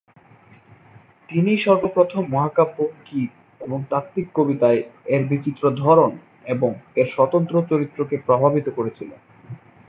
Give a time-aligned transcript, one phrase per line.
[1.29, 3.31] তিনিই সর্বপ্রথম মহাকাব্য, গীত,
[3.61, 4.81] এবং তাত্ত্বিক কবিতায়
[5.05, 6.11] এর বিচিত্র ধরন
[6.45, 9.19] এবং এর স্বতন্ত্র চরিত্রকে প্রভাবিত করেছিলেন।